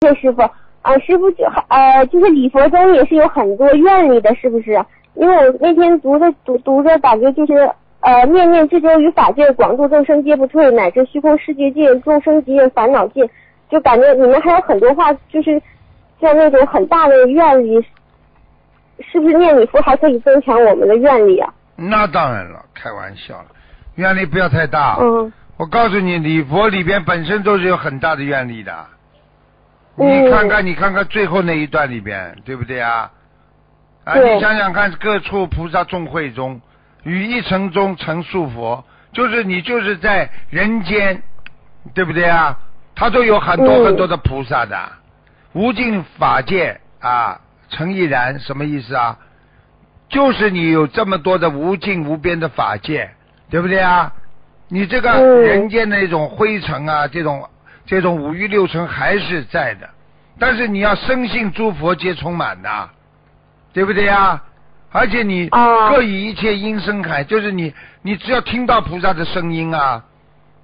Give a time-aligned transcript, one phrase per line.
[0.00, 0.42] 谢师傅。
[0.82, 4.80] 啊，师傅就呃，就是礼佛中也是有很多愿力的，是不是？
[5.14, 7.68] 因为我那天读着读读着，感觉就是
[8.00, 13.28] 呃，念念至周于法界，广度众生皆不退，乃至虚空世界界，众生极愿烦恼尽，
[13.68, 15.60] 就感觉你们还有很多话，就是
[16.20, 17.84] 像那种很大的愿力，
[19.00, 21.52] 是不是念礼佛还可以增强我们的愿力啊？
[21.74, 23.46] 那当然了，开玩笑了，
[23.96, 24.96] 愿力不要太大。
[25.00, 28.72] 嗯我告诉你，礼佛里边本身都是有很大的愿力的。
[29.98, 33.10] 你嗯看看，你看看最后那一段里边，对不对啊？
[34.04, 36.60] 啊，你想想看，各处菩萨众会中，
[37.02, 41.22] 与一城中成数佛，就是你就是在人间，
[41.94, 42.58] 对不对啊？
[42.94, 44.76] 他都有很多嗯很多的菩萨的，
[45.52, 49.18] 无尽法界啊，诚亦然，什么意思啊？
[50.08, 53.10] 就是你有这么多的无尽无边的法界，
[53.50, 54.12] 对不对啊？
[54.68, 57.48] 你这个嗯人间的那种灰尘啊，这种
[57.88, 59.88] 这种五欲六尘还是在的，
[60.38, 62.90] 但是你要深信诸佛皆充满的，
[63.72, 64.42] 对不对呀？
[64.92, 70.04] 而且你啊各以一切音声海，就是你你只要听到菩萨的声音啊，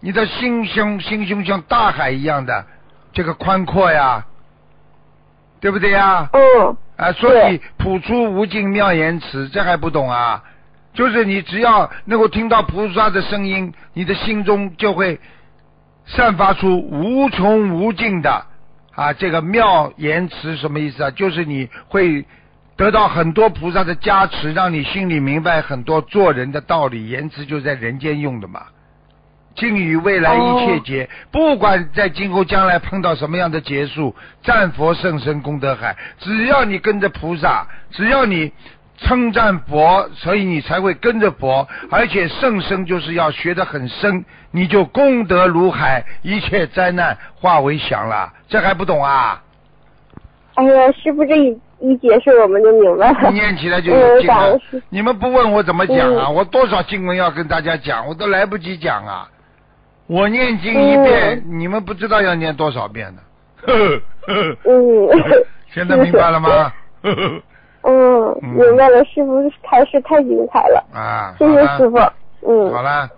[0.00, 2.66] 你的心胸心胸像大海一样的
[3.12, 4.26] 这个宽阔呀，
[5.60, 6.28] 对不对呀？
[6.32, 10.42] 嗯啊，所以普出无尽妙言辞，这还不懂啊？
[10.92, 15.20] 就是你只要能够听到菩萨的声音，你的心中就会
[16.06, 18.46] 散发出无穷无尽的
[18.94, 21.10] 啊这个妙言辞，什么意思啊？
[21.10, 22.24] 就是你会
[22.76, 27.08] 得到很多菩萨的加持，让你心里明白很多做人的道理。
[27.08, 28.62] 言辞就在人间用的嘛。
[29.54, 38.50] 尽与未来一切劫，不管在今后将来碰到什么样的劫数，战佛圣身功德海，只要你跟着菩萨，只要你
[39.02, 48.32] 称赞佛，所以你才会跟着佛，而且圣生就是要学得很深，你就功德如海，一切灾难化为祥了。
[48.48, 49.42] 这还不懂啊？
[50.54, 53.30] 哎呀，师傅这一一解释我们就明白了。
[53.30, 54.58] 念起来就有嗯，劲了。
[54.90, 56.26] 你们不问我怎么讲啊？
[56.28, 59.28] 嗯我多少经文要跟大家讲，我都来不及讲啊！
[60.06, 63.22] 我念经一遍，你们不知道要念多少遍呢。
[63.62, 65.08] 呵呵呵嗯。
[65.72, 66.72] 现在明白了吗？
[67.02, 67.42] 呵 呵
[67.82, 68.48] 嗯，嗯。
[68.54, 71.98] 明白了，师傅开示太精彩了，啊，谢谢师傅。
[72.44, 73.08] 嗯，好了，